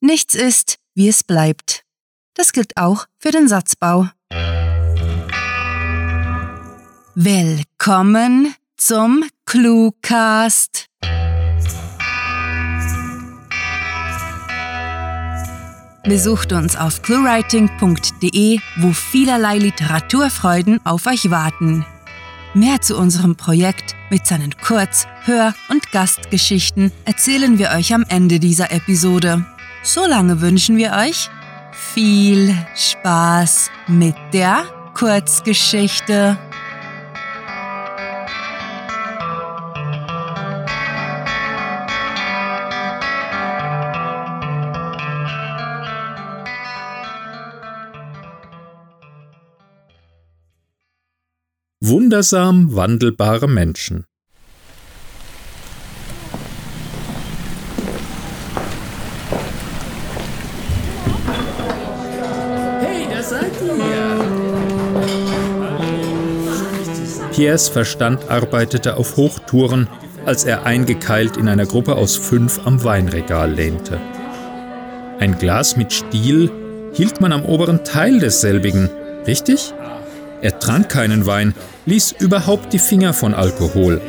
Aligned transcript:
Nichts 0.00 0.36
ist, 0.36 0.78
wie 0.94 1.08
es 1.08 1.24
bleibt. 1.24 1.82
Das 2.34 2.52
gilt 2.52 2.76
auch 2.76 3.06
für 3.18 3.32
den 3.32 3.48
Satzbau. 3.48 4.08
Willkommen 7.16 8.54
zum 8.76 9.24
Cluecast. 9.44 10.86
Besucht 16.04 16.52
uns 16.52 16.76
auf 16.76 17.02
cluewriting.de, 17.02 18.60
wo 18.76 18.92
vielerlei 18.92 19.58
Literaturfreuden 19.58 20.78
auf 20.86 21.06
euch 21.06 21.28
warten. 21.32 21.84
Mehr 22.54 22.80
zu 22.80 22.96
unserem 22.96 23.34
Projekt 23.34 23.96
mit 24.10 24.28
seinen 24.28 24.56
Kurz-, 24.58 25.08
Hör- 25.24 25.54
und 25.70 25.90
Gastgeschichten 25.90 26.92
erzählen 27.04 27.58
wir 27.58 27.70
euch 27.70 27.92
am 27.92 28.04
Ende 28.08 28.38
dieser 28.38 28.70
Episode. 28.70 29.44
Solange 29.94 30.42
wünschen 30.42 30.76
wir 30.76 30.92
euch 30.92 31.30
viel 31.72 32.54
Spaß 32.76 33.70
mit 33.86 34.14
der 34.34 34.66
Kurzgeschichte. 34.92 36.36
Wundersam 51.80 52.76
wandelbare 52.76 53.48
Menschen. 53.48 54.04
Hey, 62.80 63.06
da 63.10 63.22
seid 63.22 63.52
ihr! 63.62 64.48
Piers 67.32 67.68
Verstand 67.68 68.28
arbeitete 68.28 68.96
auf 68.96 69.16
Hochtouren, 69.16 69.86
als 70.26 70.44
er 70.44 70.66
eingekeilt 70.66 71.36
in 71.36 71.48
einer 71.48 71.66
Gruppe 71.66 71.94
aus 71.94 72.16
fünf 72.16 72.60
am 72.64 72.82
Weinregal 72.82 73.52
lehnte. 73.52 74.00
Ein 75.20 75.38
Glas 75.38 75.76
mit 75.76 75.92
Stiel 75.92 76.50
hielt 76.92 77.20
man 77.20 77.32
am 77.32 77.44
oberen 77.44 77.84
Teil 77.84 78.18
desselbigen, 78.18 78.90
richtig? 79.26 79.72
Er 80.42 80.58
trank 80.58 80.88
keinen 80.88 81.26
Wein, 81.26 81.54
ließ 81.86 82.16
überhaupt 82.18 82.72
die 82.72 82.78
Finger 82.78 83.12
von 83.12 83.34
Alkohol, 83.34 84.00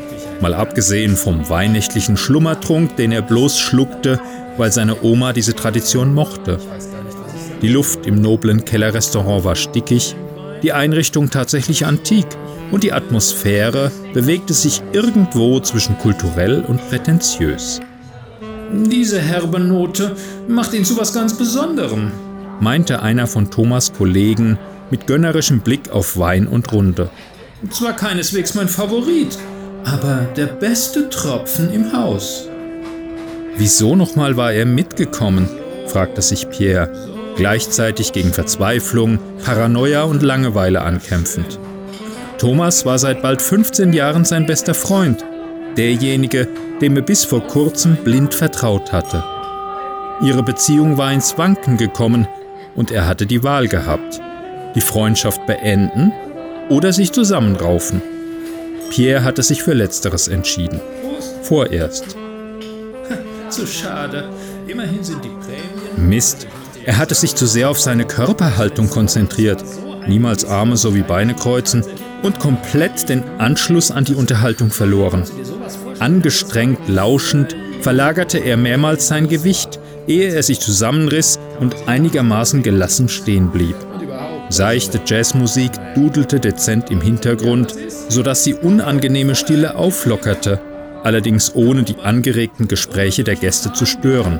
mal 0.41 0.53
abgesehen 0.53 1.15
vom 1.15 1.49
weihnächtlichen 1.49 2.17
Schlummertrunk, 2.17 2.95
den 2.97 3.11
er 3.11 3.21
bloß 3.21 3.59
schluckte, 3.59 4.19
weil 4.57 4.71
seine 4.71 5.03
Oma 5.03 5.33
diese 5.33 5.55
Tradition 5.55 6.13
mochte. 6.13 6.59
Die 7.61 7.67
Luft 7.67 8.05
im 8.05 8.21
noblen 8.21 8.63
Kellerrestaurant 8.63 9.43
war 9.43 9.55
stickig, 9.55 10.15
die 10.63 10.71
Einrichtung 10.71 11.29
tatsächlich 11.29 11.85
antik 11.85 12.25
und 12.71 12.83
die 12.83 12.93
Atmosphäre 12.93 13.91
bewegte 14.13 14.53
sich 14.53 14.81
irgendwo 14.93 15.59
zwischen 15.59 15.97
kulturell 15.97 16.61
und 16.61 16.87
prätentiös. 16.89 17.81
Diese 18.71 19.19
herbe 19.19 19.59
Note 19.59 20.15
macht 20.47 20.73
ihn 20.73 20.85
zu 20.85 20.97
was 20.97 21.13
ganz 21.13 21.37
Besonderem, 21.37 22.11
meinte 22.59 23.01
einer 23.01 23.27
von 23.27 23.49
Thomas 23.49 23.91
Kollegen 23.91 24.57
mit 24.91 25.07
gönnerischem 25.07 25.61
Blick 25.61 25.89
auf 25.91 26.17
Wein 26.17 26.47
und 26.47 26.71
Runde. 26.71 27.09
Zwar 27.71 27.93
keineswegs 27.93 28.53
mein 28.53 28.69
Favorit, 28.69 29.37
aber 29.83 30.27
der 30.35 30.47
beste 30.47 31.09
Tropfen 31.09 31.73
im 31.73 31.91
Haus. 31.91 32.47
Wieso 33.57 33.95
nochmal 33.95 34.37
war 34.37 34.53
er 34.53 34.65
mitgekommen? 34.65 35.49
fragte 35.87 36.21
sich 36.21 36.49
Pierre, 36.49 36.91
gleichzeitig 37.39 38.11
gegen 38.11 38.33
Verzweiflung, 38.33 39.17
Paranoia 39.45 40.03
und 40.03 40.21
Langeweile 40.21 40.81
ankämpfend. 40.81 41.57
Thomas 42.37 42.85
war 42.85 42.99
seit 42.99 43.21
bald 43.21 43.41
15 43.41 43.93
Jahren 43.93 44.25
sein 44.25 44.45
bester 44.45 44.73
Freund, 44.73 45.23
derjenige, 45.77 46.49
dem 46.81 46.97
er 46.97 47.01
bis 47.01 47.23
vor 47.23 47.39
kurzem 47.39 47.95
blind 47.95 48.33
vertraut 48.33 48.91
hatte. 48.91 49.23
Ihre 50.21 50.43
Beziehung 50.43 50.97
war 50.97 51.13
ins 51.13 51.37
Wanken 51.37 51.77
gekommen 51.77 52.27
und 52.75 52.91
er 52.91 53.07
hatte 53.07 53.25
die 53.25 53.41
Wahl 53.41 53.69
gehabt, 53.69 54.19
die 54.75 54.81
Freundschaft 54.81 55.47
beenden 55.47 56.11
oder 56.67 56.91
sich 56.91 57.13
zusammenraufen. 57.13 58.01
Pierre 58.89 59.23
hatte 59.23 59.43
sich 59.43 59.63
für 59.63 59.73
Letzteres 59.73 60.27
entschieden. 60.27 60.81
Vorerst. 61.43 62.17
Zu 63.49 63.65
schade. 63.65 64.29
Immerhin 64.67 65.03
sind 65.05 65.23
die 65.23 65.29
Prämien. 65.29 66.09
Mist. 66.09 66.45
Er 66.85 66.97
hatte 66.97 67.15
sich 67.15 67.35
zu 67.35 67.45
sehr 67.45 67.69
auf 67.69 67.79
seine 67.79 68.05
Körperhaltung 68.05 68.89
konzentriert, 68.89 69.63
niemals 70.07 70.45
Arme 70.45 70.77
sowie 70.77 71.01
Beine 71.03 71.35
kreuzen 71.35 71.83
und 72.23 72.39
komplett 72.39 73.09
den 73.09 73.23
Anschluss 73.37 73.91
an 73.91 74.05
die 74.05 74.15
Unterhaltung 74.15 74.71
verloren. 74.71 75.23
Angestrengt 75.99 76.87
lauschend 76.87 77.55
verlagerte 77.81 78.39
er 78.39 78.57
mehrmals 78.57 79.07
sein 79.07 79.27
Gewicht, 79.27 79.79
ehe 80.07 80.33
er 80.33 80.43
sich 80.43 80.59
zusammenriss 80.59 81.39
und 81.59 81.75
einigermaßen 81.87 82.63
gelassen 82.63 83.09
stehen 83.09 83.51
blieb. 83.51 83.75
Seichte 84.49 84.99
Jazzmusik 85.05 85.71
dudelte 85.93 86.39
dezent 86.39 86.89
im 86.89 87.01
Hintergrund, 87.01 87.75
sodass 88.09 88.43
die 88.43 88.55
unangenehme 88.55 89.35
Stille 89.35 89.75
auflockerte, 89.75 90.59
allerdings 91.03 91.53
ohne 91.53 91.83
die 91.83 91.99
angeregten 91.99 92.67
Gespräche 92.67 93.23
der 93.23 93.35
Gäste 93.35 93.71
zu 93.73 93.85
stören. 93.85 94.39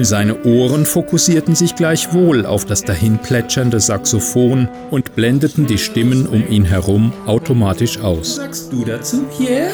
Seine 0.00 0.44
Ohren 0.44 0.84
fokussierten 0.84 1.54
sich 1.54 1.74
gleichwohl 1.74 2.44
auf 2.44 2.66
das 2.66 2.82
dahinplätschernde 2.82 3.80
Saxophon 3.80 4.68
und 4.90 5.14
blendeten 5.14 5.66
die 5.66 5.78
Stimmen 5.78 6.26
um 6.26 6.46
ihn 6.48 6.64
herum 6.64 7.12
automatisch 7.26 7.98
aus. 8.00 8.36
Sagst 8.36 8.72
du 8.72 8.84
dazu, 8.84 9.24
Pierre? 9.36 9.70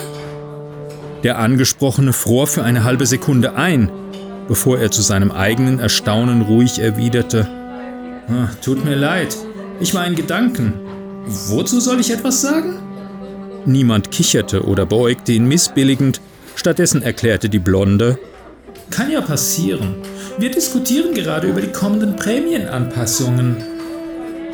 Der 1.25 1.39
Angesprochene 1.39 2.13
fror 2.13 2.47
für 2.47 2.63
eine 2.63 2.85
halbe 2.85 3.07
Sekunde 3.07 3.57
ein, 3.57 3.91
bevor 4.47 4.79
er 4.79 4.91
zu 4.91 5.03
seinem 5.03 5.31
eigenen 5.33 5.81
Erstaunen 5.81 6.43
ruhig 6.43 6.79
erwiderte: 6.79 7.49
ah, 8.29 8.49
Tut 8.63 8.85
mir 8.85 8.97
leid, 8.97 9.37
ich 9.81 9.95
war 9.95 10.07
in 10.07 10.15
Gedanken. 10.15 10.75
Wozu 11.27 11.81
soll 11.81 12.01
ich 12.01 12.13
etwas 12.13 12.41
sagen? 12.41 12.79
Niemand 13.67 14.11
kicherte 14.11 14.65
oder 14.65 14.87
beäugte 14.87 15.33
ihn 15.33 15.49
missbilligend, 15.49 16.21
stattdessen 16.55 17.03
erklärte 17.03 17.49
die 17.49 17.59
Blonde: 17.59 18.19
Kann 18.91 19.11
ja 19.11 19.21
passieren. 19.21 19.97
Wir 20.39 20.51
diskutieren 20.51 21.15
gerade 21.15 21.49
über 21.49 21.61
die 21.61 21.73
kommenden 21.73 22.17
Prämienanpassungen. 22.17 23.57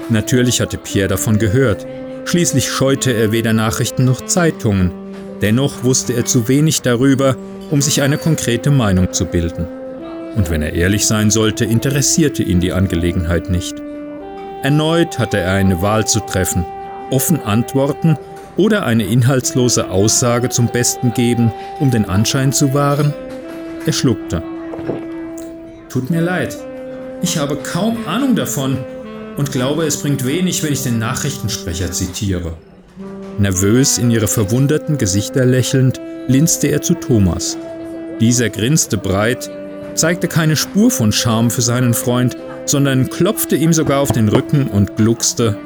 Natürlich 0.09 0.61
hatte 0.61 0.79
Pierre 0.79 1.09
davon 1.09 1.39
gehört. 1.39 1.87
Schließlich 2.25 2.69
scheute 2.69 3.13
er 3.13 3.33
weder 3.33 3.53
Nachrichten 3.53 4.05
noch 4.05 4.25
Zeitungen. 4.27 4.93
Dennoch 5.41 5.85
wusste 5.85 6.13
er 6.13 6.25
zu 6.25 6.49
wenig 6.49 6.83
darüber, 6.83 7.37
um 7.71 7.81
sich 7.81 8.03
eine 8.03 8.19
konkrete 8.19 8.71
Meinung 8.71 9.13
zu 9.13 9.25
bilden. 9.27 9.67
Und 10.37 10.51
wenn 10.51 10.63
er 10.63 10.75
ehrlich 10.75 11.07
sein 11.07 11.31
sollte, 11.31 11.65
interessierte 11.65 12.43
ihn 12.43 12.61
die 12.61 12.73
Angelegenheit 12.73 13.51
nicht. 13.51 13.75
Erneut 14.63 15.19
hatte 15.19 15.39
er 15.39 15.55
eine 15.55 15.81
Wahl 15.81 16.07
zu 16.07 16.21
treffen, 16.21 16.67
offen 17.11 17.41
antworten 17.41 18.17
oder 18.57 18.85
eine 18.85 19.05
inhaltslose 19.05 19.91
Aussage 19.91 20.51
zum 20.51 20.69
Besten 20.69 21.15
geben, 21.15 21.53
um 21.79 21.91
den 21.91 22.05
Anschein 22.05 22.53
zu 22.53 22.75
wahren. 22.75 23.15
Er 23.87 23.93
schluckte. 23.93 24.43
Tut 25.89 26.11
mir 26.11 26.21
leid. 26.21 26.57
Ich 27.23 27.39
habe 27.39 27.57
kaum 27.57 28.07
Ahnung 28.07 28.37
davon 28.37 28.79
und 29.37 29.53
glaube, 29.53 29.85
es 29.85 29.99
bringt 29.99 30.27
wenig, 30.27 30.63
wenn 30.63 30.73
ich 30.73 30.83
den 30.83 30.99
Nachrichtensprecher 30.99 31.91
zitiere. 31.91 32.55
Nervös 33.39 33.99
in 33.99 34.11
ihre 34.11 34.29
verwunderten 34.29 34.99
Gesichter 34.99 35.47
lächelnd, 35.47 36.01
linste 36.29 36.69
er 36.69 36.83
zu 36.83 36.95
Thomas. 36.95 37.57
Dieser 38.21 38.51
grinste 38.51 38.99
breit, 38.99 39.51
zeigte 39.95 40.29
keine 40.29 40.57
Spur 40.57 40.91
von 40.91 41.11
Charme 41.13 41.51
für 41.51 41.63
seinen 41.63 41.95
Freund, 41.95 42.37
sondern 42.67 43.09
klopfte 43.09 43.57
ihm 43.57 43.73
sogar 43.73 44.01
auf 44.01 44.13
den 44.13 44.29
Rücken 44.29 44.67
und 44.69 44.97
gluckste. 44.97 45.57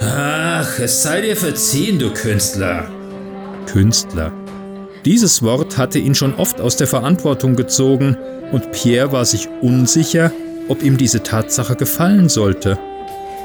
Ach, 0.00 0.78
es 0.78 1.02
sei 1.02 1.22
dir 1.22 1.36
verziehen, 1.36 1.98
du 1.98 2.12
Künstler. 2.12 2.90
Künstler. 3.66 4.32
Dieses 5.04 5.42
Wort 5.42 5.78
hatte 5.78 5.98
ihn 5.98 6.14
schon 6.14 6.34
oft 6.34 6.60
aus 6.60 6.76
der 6.76 6.86
Verantwortung 6.86 7.56
gezogen, 7.56 8.16
und 8.52 8.70
Pierre 8.72 9.10
war 9.10 9.24
sich 9.24 9.48
unsicher, 9.60 10.30
ob 10.68 10.82
ihm 10.82 10.96
diese 10.96 11.22
Tatsache 11.22 11.74
gefallen 11.74 12.28
sollte. 12.28 12.78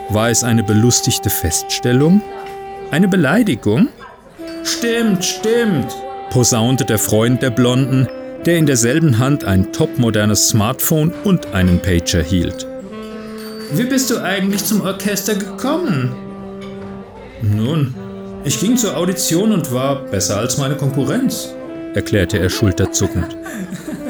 War 0.10 0.30
es 0.30 0.44
eine 0.44 0.64
belustigte 0.64 1.30
Feststellung? 1.30 2.22
Eine 2.92 3.08
Beleidigung? 3.08 3.90
Stimmt, 4.64 5.26
stimmt, 5.26 5.96
posaunte 6.30 6.86
der 6.86 7.00
Freund 7.00 7.42
der 7.42 7.50
Blonden, 7.50 8.08
der 8.46 8.58
in 8.58 8.66
derselben 8.66 9.18
Hand 9.18 9.44
ein 9.44 9.74
topmodernes 9.74 10.50
Smartphone 10.50 11.12
und 11.24 11.54
einen 11.54 11.80
Pager 11.80 12.22
hielt. 12.22 12.68
Wie 13.74 13.84
bist 13.84 14.10
du 14.10 14.22
eigentlich 14.22 14.64
zum 14.64 14.82
Orchester 14.82 15.36
gekommen? 15.36 16.16
Nun, 17.42 17.94
ich 18.48 18.62
ging 18.62 18.78
zur 18.78 18.96
Audition 18.96 19.52
und 19.52 19.74
war 19.74 20.06
besser 20.06 20.38
als 20.38 20.58
meine 20.58 20.76
Konkurrenz, 20.76 21.54
erklärte 21.94 22.40
er 22.40 22.50
schulterzuckend. 22.50 23.36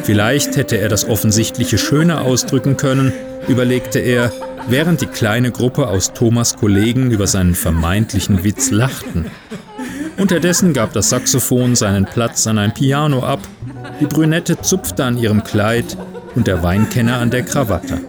Vielleicht 0.04 0.56
hätte 0.58 0.78
er 0.78 0.90
das 0.90 1.10
Offensichtliche 1.10 1.80
schöner 1.80 2.22
ausdrücken 2.22 2.78
können, 2.78 3.12
überlegte 3.48 3.98
er, 3.98 4.32
während 4.70 5.02
die 5.02 5.08
kleine 5.08 5.52
Gruppe 5.52 5.88
aus 5.88 6.14
Thomas 6.14 6.56
Kollegen 6.56 7.10
über 7.10 7.26
seinen 7.26 7.56
vermeintlichen 7.56 8.44
Witz 8.44 8.70
lachten. 8.70 9.26
Unterdessen 10.18 10.74
gab 10.74 10.94
das 10.94 11.10
Saxophon 11.10 11.76
seinen 11.76 12.06
Platz 12.06 12.46
an 12.46 12.60
ein 12.60 12.76
Piano 12.76 13.24
ab, 13.24 13.40
die 14.00 14.06
Brünette 14.06 14.62
zupfte 14.62 15.04
an 15.04 15.18
ihrem 15.18 15.44
Kleid 15.44 15.98
und 16.36 16.46
der 16.46 16.62
Weinkenner 16.62 17.18
an 17.18 17.32
der 17.32 17.42
Krawatte. 17.42 18.00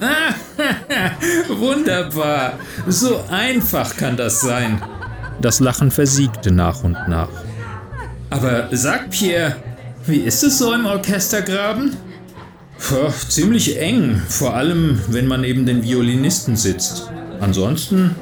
Wunderbar, 1.48 2.54
so 2.86 3.22
einfach 3.28 3.96
kann 3.96 4.16
das 4.16 4.40
sein. 4.40 4.80
Das 5.40 5.60
Lachen 5.60 5.90
versiegte 5.90 6.50
nach 6.50 6.82
und 6.82 6.96
nach. 7.08 7.28
Aber 8.30 8.68
sag 8.72 9.10
Pierre, 9.10 9.56
wie 10.06 10.18
ist 10.20 10.42
es 10.42 10.58
so 10.58 10.72
im 10.72 10.86
Orchestergraben? 10.86 11.96
Puh, 12.78 13.10
ziemlich 13.28 13.80
eng, 13.80 14.22
vor 14.28 14.54
allem 14.54 15.00
wenn 15.08 15.26
man 15.26 15.40
neben 15.40 15.66
den 15.66 15.82
Violinisten 15.82 16.56
sitzt. 16.56 17.10
Ansonsten, 17.40 18.14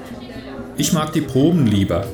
ich 0.77 0.93
mag 0.93 1.13
die 1.13 1.21
Proben 1.21 1.67
lieber. 1.67 2.07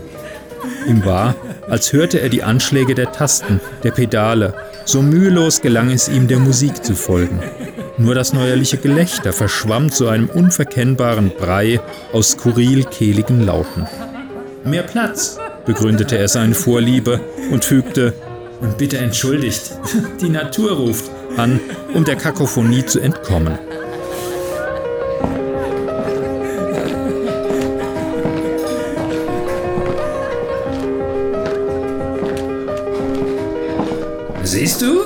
Ihm 0.87 1.05
war, 1.05 1.35
als 1.69 1.93
hörte 1.93 2.21
er 2.21 2.29
die 2.29 2.43
Anschläge 2.43 2.95
der 2.95 3.13
Tasten, 3.13 3.61
der 3.83 3.91
Pedale. 3.91 4.55
So 4.85 5.03
mühelos 5.03 5.61
gelang 5.61 5.91
es 5.91 6.09
ihm, 6.09 6.27
der 6.27 6.39
Musik 6.39 6.85
zu 6.85 6.95
folgen. 6.95 7.41
Nur 7.99 8.15
das 8.15 8.33
neuerliche 8.33 8.79
Gelächter 8.79 9.33
verschwamm 9.33 9.91
zu 9.91 10.09
einem 10.09 10.29
unverkennbaren 10.29 11.31
Brei 11.31 11.81
aus 12.13 12.33
skurril 12.33 12.85
kehligen 12.85 13.45
Lauten. 13.45 13.87
Mehr 14.65 14.83
Platz, 14.83 15.39
begründete 15.65 16.19
er 16.19 16.29
seine 16.29 16.55
Vorliebe 16.55 17.21
und 17.51 17.65
fügte, 17.65 18.13
und 18.61 18.77
bitte 18.77 18.99
entschuldigt, 18.99 19.73
die 20.21 20.29
Natur 20.29 20.73
ruft, 20.73 21.11
an, 21.39 21.61
um 21.95 22.05
der 22.05 22.17
Kakophonie 22.17 22.85
zu 22.85 23.01
entkommen. 23.01 23.59
Siehst 34.43 34.83
du? 34.83 35.05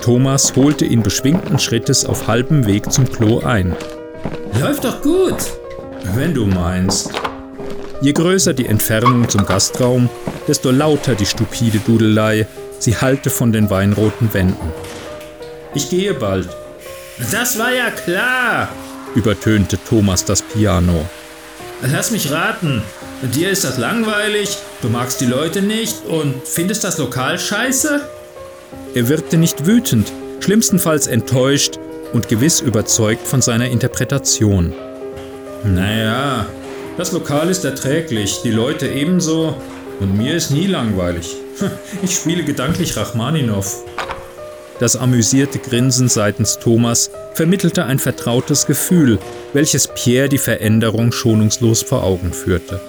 Thomas 0.00 0.54
holte 0.54 0.84
ihn 0.84 1.02
beschwingten 1.02 1.58
Schrittes 1.58 2.04
auf 2.04 2.28
halbem 2.28 2.66
Weg 2.66 2.92
zum 2.92 3.10
Klo 3.10 3.40
ein. 3.40 3.74
Läuft 4.60 4.84
doch 4.84 5.00
gut, 5.02 5.36
wenn 6.14 6.34
du 6.34 6.46
meinst. 6.46 7.21
Je 8.02 8.12
größer 8.12 8.52
die 8.52 8.66
Entfernung 8.66 9.28
zum 9.28 9.46
Gastraum, 9.46 10.10
desto 10.48 10.72
lauter 10.72 11.14
die 11.14 11.24
stupide 11.24 11.78
Dudelei, 11.78 12.48
sie 12.80 12.96
hallte 12.96 13.30
von 13.30 13.52
den 13.52 13.70
weinroten 13.70 14.34
Wänden. 14.34 14.72
Ich 15.72 15.88
gehe 15.88 16.12
bald. 16.12 16.48
Das 17.30 17.60
war 17.60 17.72
ja 17.72 17.90
klar, 17.90 18.70
übertönte 19.14 19.78
Thomas 19.88 20.24
das 20.24 20.42
Piano. 20.42 21.08
Lass 21.80 22.10
mich 22.10 22.32
raten. 22.32 22.82
Dir 23.34 23.50
ist 23.50 23.62
das 23.62 23.78
langweilig, 23.78 24.58
du 24.80 24.88
magst 24.88 25.20
die 25.20 25.26
Leute 25.26 25.62
nicht 25.62 26.04
und 26.06 26.34
findest 26.44 26.82
das 26.82 26.98
Lokal 26.98 27.38
scheiße? 27.38 28.00
Er 28.96 29.08
wirkte 29.08 29.36
nicht 29.36 29.64
wütend, 29.64 30.10
schlimmstenfalls 30.40 31.06
enttäuscht 31.06 31.78
und 32.12 32.28
gewiss 32.28 32.60
überzeugt 32.60 33.28
von 33.28 33.42
seiner 33.42 33.68
Interpretation. 33.68 34.72
Naja, 35.62 36.46
das 36.96 37.12
Lokal 37.12 37.48
ist 37.48 37.64
erträglich, 37.64 38.40
die 38.42 38.50
Leute 38.50 38.88
ebenso 38.88 39.56
und 40.00 40.16
mir 40.16 40.34
ist 40.34 40.50
nie 40.50 40.66
langweilig. 40.66 41.36
Ich 42.02 42.16
spiele 42.16 42.44
gedanklich 42.44 42.96
Rachmaninow. 42.96 43.84
Das 44.80 44.96
amüsierte 44.96 45.58
Grinsen 45.58 46.08
seitens 46.08 46.58
Thomas 46.58 47.10
vermittelte 47.34 47.84
ein 47.84 47.98
vertrautes 47.98 48.66
Gefühl, 48.66 49.18
welches 49.52 49.88
Pierre 49.88 50.28
die 50.28 50.38
Veränderung 50.38 51.12
schonungslos 51.12 51.82
vor 51.82 52.02
Augen 52.02 52.32
führte. 52.32 52.80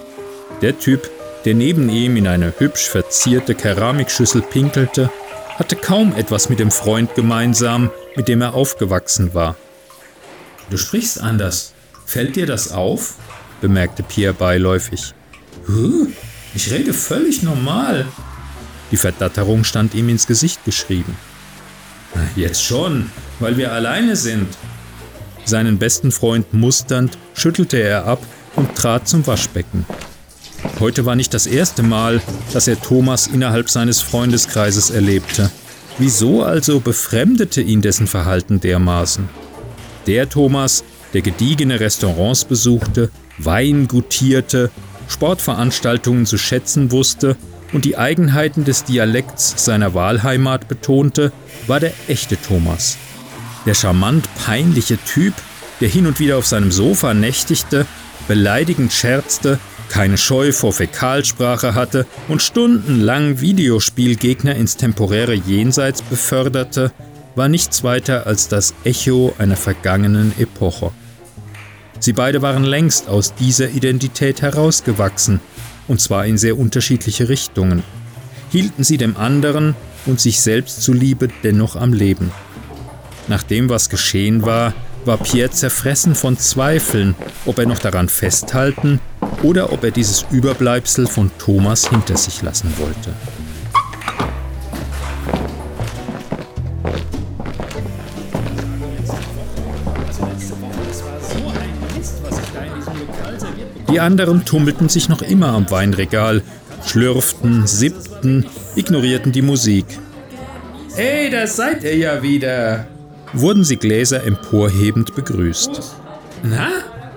Der 0.61 0.79
Typ, 0.79 1.09
der 1.45 1.53
neben 1.53 1.89
ihm 1.89 2.17
in 2.17 2.27
eine 2.27 2.53
hübsch 2.57 2.87
verzierte 2.87 3.53
Keramikschüssel 3.53 4.41
pinkelte, 4.41 5.11
hatte 5.59 5.75
kaum 5.75 6.15
etwas 6.15 6.49
mit 6.49 6.59
dem 6.59 6.71
Freund 6.71 7.13
gemeinsam, 7.15 7.91
mit 8.15 8.27
dem 8.27 8.41
er 8.41 8.55
aufgewachsen 8.55 9.33
war. 9.33 9.55
Du 10.69 10.77
sprichst 10.77 11.21
anders. 11.21 11.73
Fällt 12.05 12.35
dir 12.35 12.45
das 12.45 12.71
auf? 12.71 13.15
Bemerkte 13.63 14.03
Pierre 14.03 14.33
beiläufig. 14.33 15.13
Ich 16.53 16.69
rede 16.69 16.93
völlig 16.93 17.43
normal. 17.43 18.05
Die 18.91 18.97
Verdatterung 18.97 19.63
stand 19.63 19.95
ihm 19.95 20.09
ins 20.09 20.27
Gesicht 20.27 20.65
geschrieben. 20.65 21.15
Jetzt 22.35 22.61
schon, 22.61 23.09
weil 23.39 23.55
wir 23.55 23.71
alleine 23.71 24.17
sind. 24.17 24.49
Seinen 25.45 25.77
besten 25.77 26.11
Freund 26.11 26.53
musternd 26.53 27.17
schüttelte 27.33 27.77
er 27.77 28.05
ab 28.05 28.19
und 28.57 28.75
trat 28.75 29.07
zum 29.07 29.25
Waschbecken. 29.25 29.85
Heute 30.81 31.05
war 31.05 31.15
nicht 31.15 31.33
das 31.33 31.47
erste 31.47 31.83
Mal, 31.83 32.21
dass 32.51 32.67
er 32.67 32.79
Thomas 32.79 33.27
innerhalb 33.27 33.69
seines 33.69 34.01
Freundeskreises 34.01 34.89
erlebte. 34.89 35.49
Wieso 35.99 36.43
also 36.43 36.81
befremdete 36.81 37.61
ihn 37.61 37.81
dessen 37.81 38.07
Verhalten 38.07 38.59
dermaßen? 38.59 39.29
Der 40.05 40.27
Thomas, 40.27 40.83
der 41.13 41.21
gediegene 41.21 41.79
Restaurants 41.79 42.45
besuchte, 42.45 43.09
Wein 43.37 43.87
gutierte, 43.87 44.69
Sportveranstaltungen 45.07 46.25
zu 46.25 46.37
schätzen 46.37 46.91
wusste 46.91 47.35
und 47.71 47.85
die 47.85 47.97
Eigenheiten 47.97 48.63
des 48.63 48.83
Dialekts 48.83 49.65
seiner 49.65 49.93
Wahlheimat 49.93 50.67
betonte, 50.67 51.31
war 51.67 51.79
der 51.79 51.93
echte 52.07 52.37
Thomas. 52.37 52.97
Der 53.65 53.73
charmant 53.73 54.27
peinliche 54.35 54.97
Typ, 54.97 55.33
der 55.81 55.89
hin 55.89 56.05
und 56.05 56.19
wieder 56.19 56.37
auf 56.37 56.45
seinem 56.45 56.71
Sofa 56.71 57.13
nächtigte, 57.13 57.85
beleidigend 58.27 58.91
scherzte 58.93 59.59
keine 59.93 60.17
Scheu 60.17 60.51
vor 60.51 60.73
Fäkalsprache 60.73 61.75
hatte 61.75 62.07
und 62.27 62.41
stundenlang 62.41 63.41
Videospielgegner 63.41 64.55
ins 64.55 64.75
temporäre 64.75 65.35
Jenseits 65.35 66.01
beförderte, 66.01 66.91
war 67.35 67.47
nichts 67.47 67.83
weiter 67.83 68.25
als 68.25 68.47
das 68.47 68.73
Echo 68.83 69.35
einer 69.37 69.55
vergangenen 69.55 70.33
Epoche. 70.39 70.91
Sie 72.03 72.11
beide 72.11 72.41
waren 72.41 72.65
längst 72.65 73.07
aus 73.07 73.33
dieser 73.33 73.69
Identität 73.69 74.41
herausgewachsen, 74.41 75.39
und 75.87 76.01
zwar 76.01 76.25
in 76.25 76.37
sehr 76.37 76.59
unterschiedliche 76.59 77.29
Richtungen, 77.29 77.81
hielten 78.51 78.83
sie 78.83 78.97
dem 78.97 79.15
anderen 79.15 79.73
und 80.05 80.19
sich 80.19 80.41
selbst 80.41 80.81
zuliebe 80.81 81.29
dennoch 81.45 81.77
am 81.77 81.93
Leben. 81.93 82.33
Nach 83.29 83.41
dem, 83.41 83.69
was 83.69 83.87
geschehen 83.87 84.45
war, 84.45 84.73
war 85.05 85.15
Pierre 85.15 85.51
zerfressen 85.51 86.13
von 86.13 86.37
Zweifeln, 86.37 87.15
ob 87.45 87.57
er 87.57 87.67
noch 87.67 87.79
daran 87.79 88.09
festhalten 88.09 88.99
oder 89.41 89.71
ob 89.71 89.85
er 89.85 89.91
dieses 89.91 90.25
Überbleibsel 90.29 91.07
von 91.07 91.31
Thomas 91.37 91.87
hinter 91.87 92.17
sich 92.17 92.41
lassen 92.41 92.73
wollte. 92.79 93.13
Die 103.93 103.99
anderen 103.99 104.43
tummelten 104.43 104.89
sich 104.89 105.07
noch 105.07 105.21
immer 105.21 105.49
am 105.49 105.69
Weinregal, 105.69 106.41
schlürften, 106.83 107.67
sippten, 107.67 108.47
ignorierten 108.75 109.31
die 109.31 109.43
Musik. 109.43 109.85
Hey, 110.95 111.29
da 111.29 111.45
seid 111.45 111.83
ihr 111.83 111.95
ja 111.95 112.23
wieder! 112.23 112.87
wurden 113.33 113.63
sie 113.63 113.77
Gläser 113.77 114.23
emporhebend 114.23 115.13
begrüßt. 115.15 115.81
Na, 116.41 116.69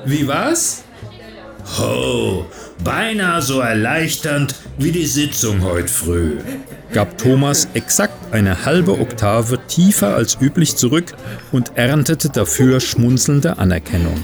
wie 0.04 0.28
war's? 0.28 0.82
Ho, 1.78 2.44
beinahe 2.84 3.40
so 3.40 3.60
erleichternd 3.60 4.54
wie 4.76 4.92
die 4.92 5.06
Sitzung 5.06 5.62
heute 5.62 5.88
früh, 5.88 6.36
gab 6.92 7.16
Thomas 7.16 7.68
exakt 7.72 8.34
eine 8.34 8.66
halbe 8.66 9.00
Oktave 9.00 9.58
tiefer 9.66 10.14
als 10.14 10.36
üblich 10.42 10.76
zurück 10.76 11.14
und 11.52 11.72
erntete 11.76 12.28
dafür 12.28 12.80
schmunzelnde 12.80 13.58
Anerkennung. 13.58 14.22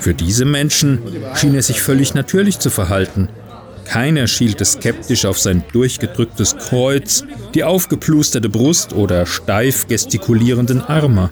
Für 0.00 0.14
diese 0.14 0.44
Menschen 0.44 1.00
schien 1.34 1.54
er 1.54 1.62
sich 1.62 1.82
völlig 1.82 2.14
natürlich 2.14 2.58
zu 2.58 2.70
verhalten. 2.70 3.28
Keiner 3.84 4.26
schielte 4.26 4.64
skeptisch 4.64 5.24
auf 5.24 5.38
sein 5.38 5.64
durchgedrücktes 5.72 6.56
Kreuz, 6.56 7.24
die 7.54 7.64
aufgeplusterte 7.64 8.48
Brust 8.48 8.92
oder 8.92 9.26
steif 9.26 9.88
gestikulierenden 9.88 10.80
Arme. 10.80 11.30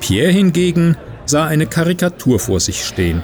Pierre 0.00 0.30
hingegen 0.30 0.96
sah 1.26 1.46
eine 1.46 1.66
Karikatur 1.66 2.38
vor 2.38 2.60
sich 2.60 2.84
stehen 2.84 3.22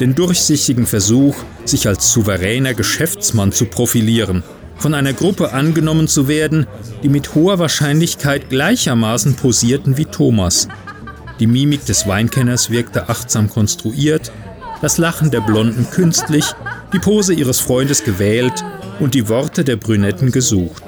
den 0.00 0.14
durchsichtigen 0.14 0.86
Versuch, 0.86 1.36
sich 1.64 1.88
als 1.88 2.12
souveräner 2.12 2.74
Geschäftsmann 2.74 3.52
zu 3.52 3.66
profilieren, 3.66 4.42
von 4.76 4.94
einer 4.94 5.12
Gruppe 5.12 5.52
angenommen 5.52 6.06
zu 6.08 6.28
werden, 6.28 6.66
die 7.02 7.08
mit 7.08 7.34
hoher 7.34 7.58
Wahrscheinlichkeit 7.58 8.50
gleichermaßen 8.50 9.34
posierten 9.34 9.96
wie 9.96 10.04
Thomas. 10.04 10.68
Die 11.38 11.46
Mimik 11.46 11.84
des 11.84 12.06
Weinkenners 12.06 12.70
wirkte 12.70 13.08
achtsam 13.08 13.50
konstruiert, 13.50 14.32
das 14.80 14.98
Lachen 14.98 15.30
der 15.30 15.40
Blonden 15.40 15.88
künstlich, 15.90 16.44
die 16.92 16.98
Pose 16.98 17.34
ihres 17.34 17.60
Freundes 17.60 18.04
gewählt 18.04 18.64
und 19.00 19.14
die 19.14 19.28
Worte 19.28 19.64
der 19.64 19.76
Brünetten 19.76 20.30
gesucht. 20.32 20.82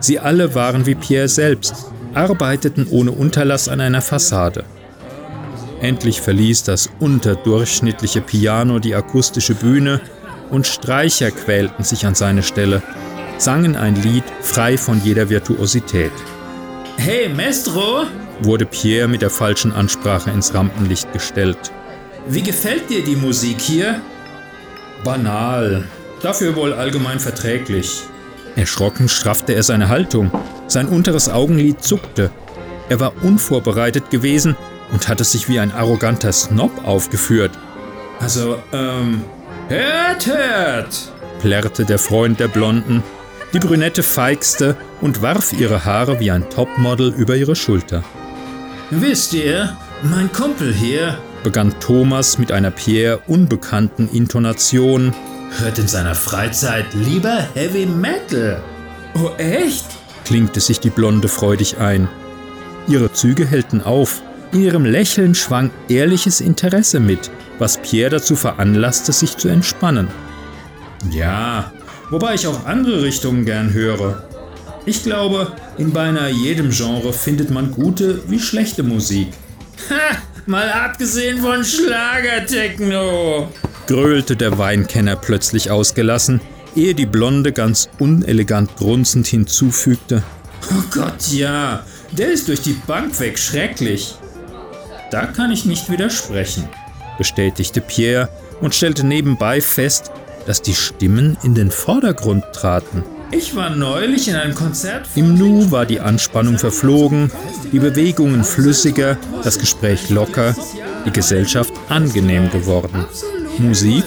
Sie 0.00 0.18
alle 0.18 0.54
waren 0.54 0.86
wie 0.86 0.94
Pierre 0.94 1.28
selbst, 1.28 1.74
arbeiteten 2.14 2.86
ohne 2.90 3.10
Unterlass 3.10 3.68
an 3.68 3.80
einer 3.80 4.02
Fassade. 4.02 4.64
Endlich 5.80 6.20
verließ 6.20 6.62
das 6.62 6.88
unterdurchschnittliche 7.00 8.20
Piano 8.20 8.78
die 8.78 8.94
akustische 8.94 9.54
Bühne 9.54 10.00
und 10.50 10.66
Streicher 10.66 11.30
quälten 11.30 11.84
sich 11.84 12.06
an 12.06 12.14
seine 12.14 12.42
Stelle, 12.42 12.82
sangen 13.38 13.76
ein 13.76 14.00
Lied 14.02 14.24
frei 14.40 14.78
von 14.78 15.02
jeder 15.02 15.28
Virtuosität. 15.28 16.12
Hey, 16.96 17.28
Mestro! 17.28 18.06
wurde 18.40 18.66
Pierre 18.66 19.08
mit 19.08 19.22
der 19.22 19.30
falschen 19.30 19.72
Ansprache 19.72 20.30
ins 20.30 20.52
Rampenlicht 20.52 21.12
gestellt. 21.12 21.72
Wie 22.28 22.42
gefällt 22.42 22.90
dir 22.90 23.02
die 23.04 23.16
Musik 23.16 23.60
hier? 23.60 24.00
Banal, 25.04 25.84
dafür 26.22 26.56
wohl 26.56 26.72
allgemein 26.72 27.20
verträglich. 27.20 28.02
Erschrocken 28.56 29.08
straffte 29.08 29.54
er 29.54 29.62
seine 29.62 29.88
Haltung. 29.88 30.30
Sein 30.66 30.88
unteres 30.88 31.28
Augenlid 31.28 31.82
zuckte. 31.82 32.30
Er 32.88 33.00
war 33.00 33.12
unvorbereitet 33.22 34.10
gewesen 34.10 34.56
und 34.92 35.08
hatte 35.08 35.24
sich 35.24 35.48
wie 35.48 35.60
ein 35.60 35.72
arroganter 35.72 36.32
Snob 36.32 36.84
aufgeführt. 36.84 37.52
Also, 38.20 38.58
ähm, 38.72 39.24
hört, 39.68 40.26
hört! 40.26 41.12
plärrte 41.40 41.84
der 41.84 41.98
Freund 41.98 42.40
der 42.40 42.48
Blonden. 42.48 43.02
Die 43.56 43.66
Brünette 43.66 44.02
feixte 44.02 44.76
und 45.00 45.22
warf 45.22 45.54
ihre 45.54 45.86
Haare 45.86 46.20
wie 46.20 46.30
ein 46.30 46.46
Topmodel 46.50 47.14
über 47.16 47.36
ihre 47.36 47.56
Schulter. 47.56 48.04
Wisst 48.90 49.32
ihr, 49.32 49.74
mein 50.02 50.30
Kumpel 50.30 50.74
hier, 50.74 51.16
begann 51.42 51.72
Thomas 51.80 52.36
mit 52.36 52.52
einer 52.52 52.70
Pierre 52.70 53.22
unbekannten 53.26 54.10
Intonation, 54.10 55.14
hört 55.58 55.78
in 55.78 55.88
seiner 55.88 56.14
Freizeit 56.14 56.84
lieber 56.92 57.48
Heavy 57.54 57.86
Metal. 57.86 58.62
Oh 59.14 59.30
echt? 59.38 59.86
klinkte 60.26 60.60
sich 60.60 60.78
die 60.78 60.90
Blonde 60.90 61.28
freudig 61.28 61.78
ein. 61.78 62.08
Ihre 62.88 63.10
Züge 63.14 63.46
hellten 63.46 63.80
auf, 63.80 64.20
in 64.52 64.64
ihrem 64.64 64.84
Lächeln 64.84 65.34
schwang 65.34 65.70
ehrliches 65.88 66.42
Interesse 66.42 67.00
mit, 67.00 67.30
was 67.58 67.78
Pierre 67.78 68.10
dazu 68.10 68.36
veranlasste, 68.36 69.14
sich 69.14 69.38
zu 69.38 69.48
entspannen. 69.48 70.08
Ja, 71.10 71.72
wobei 72.10 72.34
ich 72.34 72.46
auch 72.46 72.66
andere 72.66 73.02
Richtungen 73.02 73.44
gern 73.44 73.72
höre. 73.72 74.24
Ich 74.84 75.02
glaube, 75.02 75.52
in 75.78 75.92
beinahe 75.92 76.30
jedem 76.30 76.70
Genre 76.70 77.12
findet 77.12 77.50
man 77.50 77.72
gute 77.72 78.22
wie 78.28 78.38
schlechte 78.38 78.82
Musik. 78.82 79.28
Ha, 79.90 80.16
mal 80.46 80.70
abgesehen 80.70 81.40
von 81.40 81.64
Schlagertechno, 81.64 83.48
gröhlte 83.86 84.36
der 84.36 84.58
Weinkenner 84.58 85.16
plötzlich 85.16 85.70
ausgelassen, 85.70 86.40
ehe 86.74 86.94
die 86.94 87.06
Blonde 87.06 87.52
ganz 87.52 87.88
unelegant 87.98 88.76
grunzend 88.76 89.26
hinzufügte. 89.26 90.22
Oh 90.70 90.82
Gott, 90.92 91.28
ja, 91.32 91.84
der 92.12 92.30
ist 92.30 92.48
durch 92.48 92.62
die 92.62 92.80
Bank 92.86 93.18
weg 93.20 93.38
schrecklich. 93.38 94.14
Da 95.10 95.26
kann 95.26 95.52
ich 95.52 95.64
nicht 95.64 95.90
widersprechen, 95.90 96.68
bestätigte 97.18 97.80
Pierre 97.80 98.28
und 98.60 98.74
stellte 98.74 99.06
nebenbei 99.06 99.60
fest, 99.60 100.10
dass 100.46 100.62
die 100.62 100.74
Stimmen 100.74 101.36
in 101.42 101.54
den 101.54 101.70
Vordergrund 101.70 102.44
traten. 102.52 103.04
Ich 103.32 103.56
war 103.56 103.70
neulich 103.70 104.28
in 104.28 104.36
einem 104.36 104.54
Konzert. 104.54 105.08
Im 105.16 105.34
Nu 105.34 105.70
war 105.70 105.84
die 105.84 106.00
Anspannung 106.00 106.58
verflogen, 106.58 107.30
die 107.72 107.80
Bewegungen 107.80 108.44
flüssiger, 108.44 109.18
das 109.42 109.58
Gespräch 109.58 110.10
locker, 110.10 110.54
die 111.04 111.10
Gesellschaft 111.10 111.72
angenehm 111.88 112.50
geworden. 112.50 113.04
Musik, 113.58 114.04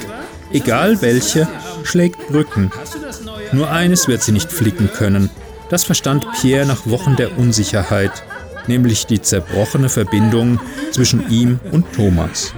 egal 0.51 1.01
welche, 1.01 1.47
schlägt 1.83 2.29
Brücken. 2.29 2.71
Nur 3.51 3.69
eines 3.69 4.07
wird 4.07 4.23
sie 4.23 4.31
nicht 4.31 4.51
flicken 4.51 4.89
können. 4.93 5.29
Das 5.69 5.83
verstand 5.83 6.25
Pierre 6.39 6.65
nach 6.65 6.87
Wochen 6.87 7.15
der 7.15 7.37
Unsicherheit, 7.37 8.23
nämlich 8.67 9.05
die 9.05 9.21
zerbrochene 9.21 9.89
Verbindung 9.89 10.59
zwischen 10.91 11.29
ihm 11.29 11.59
und 11.71 11.91
Thomas. 11.93 12.53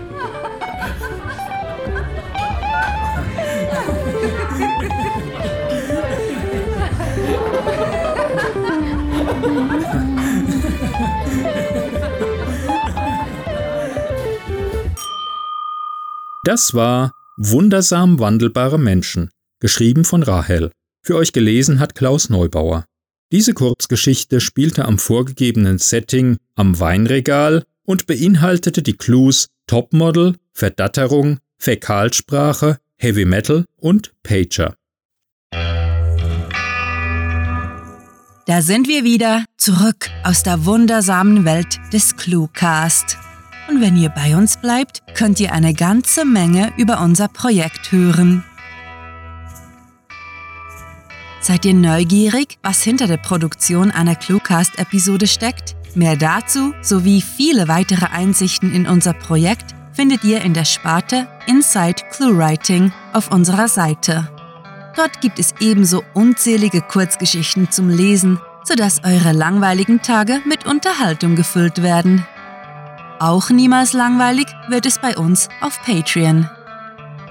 Das 16.44 16.74
war 16.74 17.12
Wundersam 17.38 18.20
wandelbare 18.20 18.80
Menschen, 18.80 19.30
geschrieben 19.60 20.06
von 20.06 20.24
Rahel. 20.24 20.72
Für 21.04 21.16
euch 21.16 21.34
gelesen 21.34 21.80
hat 21.80 21.94
Klaus 21.94 22.30
Neubauer. 22.30 22.86
Diese 23.32 23.54
Kurzgeschichte 23.54 24.42
spielte 24.42 24.86
am 24.86 24.98
vorgegebenen 24.98 25.78
Setting 25.78 26.38
am 26.56 26.80
Weinregal 26.80 27.64
und 27.84 28.08
beinhaltete 28.08 28.82
die 28.82 28.98
Clues 28.98 29.50
Topmodel, 29.68 30.36
Verdatterung, 30.52 31.38
Fäkalsprache, 31.60 32.80
Heavy 32.98 33.26
Metal 33.26 33.66
und 33.78 34.12
Pager. 34.24 34.76
Da 38.48 38.62
sind 38.64 38.88
wir 38.88 39.04
wieder 39.04 39.46
zurück 39.58 40.10
aus 40.24 40.42
der 40.42 40.66
wundersamen 40.66 41.46
Welt 41.46 41.80
des 41.94 42.18
Cluecast. 42.18 43.18
Und 43.68 43.82
wenn 43.82 43.96
ihr 43.96 44.10
bei 44.10 44.36
uns 44.36 44.58
bleibt, 44.58 45.02
könnt 45.16 45.40
ihr 45.40 45.54
eine 45.54 45.74
ganze 45.74 46.26
Menge 46.26 46.74
über 46.78 47.02
unser 47.02 47.28
Projekt 47.28 47.92
hören. 47.92 48.44
Seid 51.40 51.66
ihr 51.66 51.74
neugierig, 51.74 52.60
was 52.62 52.84
hinter 52.84 53.08
der 53.08 53.18
Produktion 53.18 53.90
einer 53.90 54.16
Cluecast-Episode 54.16 55.28
steckt? 55.28 55.76
Mehr 55.96 56.16
dazu 56.16 56.74
sowie 56.82 57.22
viele 57.22 57.68
weitere 57.68 58.06
Einsichten 58.06 58.74
in 58.74 58.88
unser 58.88 59.14
Projekt 59.14 59.74
findet 59.94 60.24
ihr 60.24 60.42
in 60.42 60.54
der 60.54 60.66
Sparte 60.66 61.28
Inside 61.48 62.04
ClueWriting 62.12 62.94
auf 63.14 63.32
unserer 63.32 63.68
Seite. 63.68 64.30
Dort 64.96 65.22
gibt 65.22 65.40
es 65.40 65.54
ebenso 65.60 66.04
unzählige 66.14 66.82
Kurzgeschichten 66.82 67.72
zum 67.72 67.90
Lesen, 67.90 68.40
sodass 68.64 69.04
eure 69.04 69.32
langweiligen 69.32 70.02
Tage 70.02 70.42
mit 70.46 70.66
Unterhaltung 70.66 71.36
gefüllt 71.36 71.82
werden. 71.82 72.26
Auch 73.22 73.52
niemals 73.52 73.94
langweilig 73.94 74.48
wird 74.68 74.88
es 74.88 74.98
bei 74.98 75.16
uns 75.16 75.48
auf 75.62 75.80
Patreon. 75.86 76.50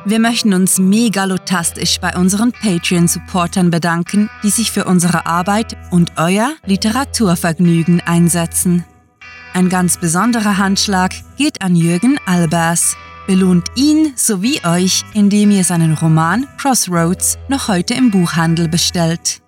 Wir 0.05 0.21
möchten 0.21 0.55
uns 0.55 0.79
megalotastisch 0.79 1.99
bei 1.99 2.17
unseren 2.17 2.53
Patreon-Supportern 2.53 3.73
bedanken, 3.73 4.31
die 4.45 4.51
sich 4.51 4.71
für 4.71 4.85
unsere 4.85 5.27
Arbeit 5.27 5.77
und 5.91 6.13
euer 6.15 6.53
Literaturvergnügen 6.65 8.01
einsetzen. 8.03 8.85
Ein 9.53 9.69
ganz 9.69 9.99
besonderer 9.99 10.59
Handschlag 10.59 11.11
geht 11.37 11.61
an 11.61 11.75
Jürgen 11.75 12.19
Albers. 12.25 12.97
Belohnt 13.27 13.67
ihn 13.75 14.13
sowie 14.15 14.61
euch, 14.65 15.05
indem 15.13 15.51
ihr 15.51 15.65
seinen 15.65 15.95
Roman 15.95 16.47
Crossroads 16.57 17.37
noch 17.49 17.67
heute 17.67 17.95
im 17.95 18.13
Buchhandel 18.13 18.69
bestellt. 18.69 19.43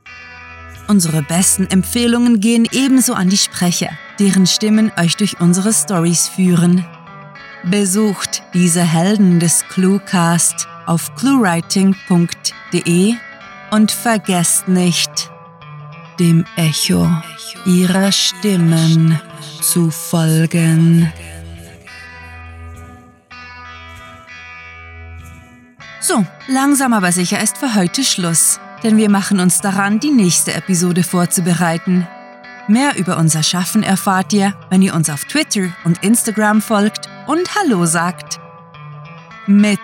Unsere 0.88 1.22
besten 1.22 1.68
Empfehlungen 1.68 2.40
gehen 2.40 2.66
ebenso 2.72 3.14
an 3.14 3.28
die 3.28 3.38
Sprecher, 3.38 3.90
deren 4.22 4.46
Stimmen 4.46 4.92
euch 4.96 5.16
durch 5.16 5.40
unsere 5.40 5.72
Stories 5.72 6.28
führen. 6.28 6.86
Besucht 7.64 8.44
diese 8.54 8.82
Helden 8.82 9.40
des 9.40 9.64
Cluecast 9.68 10.68
auf 10.86 11.12
cluewriting.de 11.16 13.14
und 13.72 13.90
vergesst 13.90 14.68
nicht, 14.68 15.28
dem 16.20 16.44
Echo 16.54 17.10
ihrer 17.66 18.12
Stimmen 18.12 19.20
zu 19.60 19.90
folgen. 19.90 21.12
So, 25.98 26.24
langsam 26.46 26.92
aber 26.92 27.10
sicher 27.10 27.42
ist 27.42 27.58
für 27.58 27.74
heute 27.74 28.04
Schluss 28.04 28.60
denn 28.82 28.96
wir 28.96 29.10
machen 29.10 29.40
uns 29.40 29.60
daran, 29.60 30.00
die 30.00 30.10
nächste 30.10 30.54
Episode 30.54 31.04
vorzubereiten. 31.04 32.06
Mehr 32.68 32.96
über 32.96 33.18
unser 33.18 33.42
Schaffen 33.42 33.82
erfahrt 33.82 34.32
ihr, 34.32 34.54
wenn 34.70 34.82
ihr 34.82 34.94
uns 34.94 35.10
auf 35.10 35.24
Twitter 35.24 35.70
und 35.84 36.04
Instagram 36.04 36.62
folgt 36.62 37.08
und 37.26 37.56
Hallo 37.56 37.86
sagt. 37.86 38.38
Mit 39.46 39.80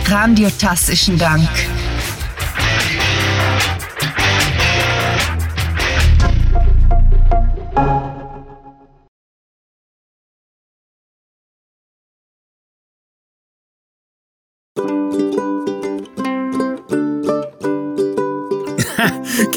Grandiotastischen 0.05 1.17
Dank. 1.17 1.49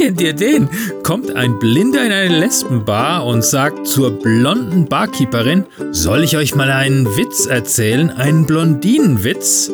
Kennt 0.00 0.22
ihr 0.22 0.32
den? 0.32 0.66
Kommt 1.02 1.36
ein 1.36 1.58
Blinder 1.58 2.02
in 2.02 2.10
eine 2.10 2.40
Lesbenbar 2.40 3.26
und 3.26 3.44
sagt 3.44 3.86
zur 3.86 4.10
blonden 4.10 4.86
Barkeeperin, 4.86 5.66
soll 5.90 6.24
ich 6.24 6.38
euch 6.38 6.54
mal 6.54 6.70
einen 6.70 7.04
Witz 7.18 7.44
erzählen, 7.44 8.08
einen 8.08 8.46
Blondinenwitz? 8.46 9.70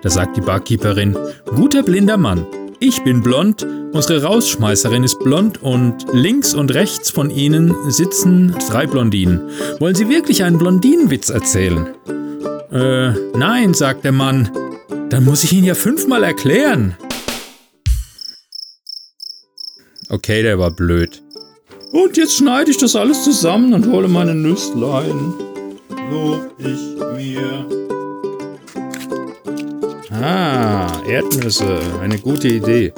Da 0.00 0.08
sagt 0.08 0.38
die 0.38 0.40
Barkeeperin, 0.40 1.18
guter 1.54 1.82
blinder 1.82 2.16
Mann, 2.16 2.46
ich 2.80 3.04
bin 3.04 3.20
blond, 3.20 3.66
unsere 3.92 4.22
Rausschmeißerin 4.22 5.04
ist 5.04 5.18
blond 5.18 5.62
und 5.62 6.06
links 6.14 6.54
und 6.54 6.72
rechts 6.72 7.10
von 7.10 7.28
ihnen 7.28 7.74
sitzen 7.90 8.54
drei 8.70 8.86
Blondinen. 8.86 9.50
Wollen 9.80 9.94
Sie 9.94 10.08
wirklich 10.08 10.44
einen 10.44 10.56
Blondinenwitz 10.56 11.28
erzählen? 11.28 11.88
Äh, 12.72 13.10
nein, 13.36 13.74
sagt 13.74 14.04
der 14.04 14.12
Mann. 14.12 14.48
Dann 15.10 15.26
muss 15.26 15.44
ich 15.44 15.52
ihn 15.52 15.64
ja 15.64 15.74
fünfmal 15.74 16.24
erklären. 16.24 16.96
Okay, 20.08 20.42
der 20.42 20.58
war 20.58 20.70
blöd. 20.70 21.22
Und 21.92 22.16
jetzt 22.16 22.36
schneide 22.36 22.70
ich 22.70 22.78
das 22.78 22.94
alles 22.94 23.24
zusammen 23.24 23.74
und 23.74 23.90
hole 23.90 24.08
meine 24.08 24.34
Nüsslein. 24.34 25.34
Lob 26.10 26.52
ich 26.58 26.96
mir. 27.16 27.66
Ah, 30.10 30.86
Erdnüsse, 31.08 31.78
eine 32.00 32.18
gute 32.18 32.48
Idee. 32.48 32.92